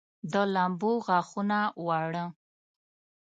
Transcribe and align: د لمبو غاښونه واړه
د 0.31 0.33
لمبو 0.53 0.91
غاښونه 1.05 1.59
واړه 1.85 2.25